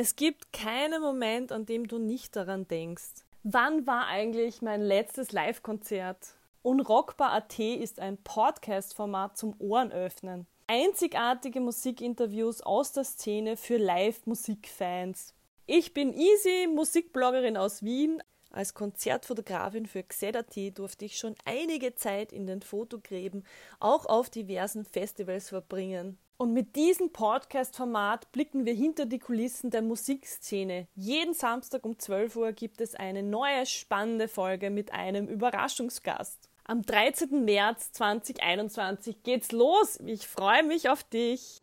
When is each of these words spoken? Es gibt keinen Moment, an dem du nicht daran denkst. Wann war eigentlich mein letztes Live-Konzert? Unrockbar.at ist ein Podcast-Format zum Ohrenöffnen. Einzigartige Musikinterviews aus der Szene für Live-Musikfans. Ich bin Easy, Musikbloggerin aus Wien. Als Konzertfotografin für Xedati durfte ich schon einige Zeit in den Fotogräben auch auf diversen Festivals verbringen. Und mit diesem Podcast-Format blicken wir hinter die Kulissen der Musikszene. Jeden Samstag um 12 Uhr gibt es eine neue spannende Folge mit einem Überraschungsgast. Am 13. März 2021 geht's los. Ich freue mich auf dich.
Es 0.00 0.14
gibt 0.14 0.52
keinen 0.52 1.02
Moment, 1.02 1.50
an 1.50 1.66
dem 1.66 1.88
du 1.88 1.98
nicht 1.98 2.36
daran 2.36 2.68
denkst. 2.68 3.24
Wann 3.42 3.84
war 3.88 4.06
eigentlich 4.06 4.62
mein 4.62 4.80
letztes 4.80 5.32
Live-Konzert? 5.32 6.36
Unrockbar.at 6.62 7.58
ist 7.58 7.98
ein 7.98 8.16
Podcast-Format 8.22 9.36
zum 9.36 9.56
Ohrenöffnen. 9.58 10.46
Einzigartige 10.68 11.58
Musikinterviews 11.58 12.60
aus 12.60 12.92
der 12.92 13.02
Szene 13.02 13.56
für 13.56 13.76
Live-Musikfans. 13.76 15.34
Ich 15.66 15.94
bin 15.94 16.14
Easy, 16.14 16.68
Musikbloggerin 16.72 17.56
aus 17.56 17.82
Wien. 17.82 18.22
Als 18.52 18.74
Konzertfotografin 18.74 19.86
für 19.86 20.04
Xedati 20.04 20.70
durfte 20.70 21.06
ich 21.06 21.18
schon 21.18 21.34
einige 21.44 21.96
Zeit 21.96 22.32
in 22.32 22.46
den 22.46 22.62
Fotogräben 22.62 23.44
auch 23.80 24.06
auf 24.06 24.30
diversen 24.30 24.84
Festivals 24.84 25.48
verbringen. 25.48 26.18
Und 26.40 26.52
mit 26.52 26.76
diesem 26.76 27.10
Podcast-Format 27.10 28.30
blicken 28.30 28.64
wir 28.64 28.72
hinter 28.72 29.06
die 29.06 29.18
Kulissen 29.18 29.70
der 29.70 29.82
Musikszene. 29.82 30.86
Jeden 30.94 31.34
Samstag 31.34 31.84
um 31.84 31.98
12 31.98 32.36
Uhr 32.36 32.52
gibt 32.52 32.80
es 32.80 32.94
eine 32.94 33.24
neue 33.24 33.66
spannende 33.66 34.28
Folge 34.28 34.70
mit 34.70 34.92
einem 34.92 35.26
Überraschungsgast. 35.26 36.48
Am 36.62 36.82
13. 36.82 37.44
März 37.44 37.90
2021 37.90 39.24
geht's 39.24 39.50
los. 39.50 39.98
Ich 40.06 40.28
freue 40.28 40.62
mich 40.62 40.88
auf 40.88 41.02
dich. 41.02 41.60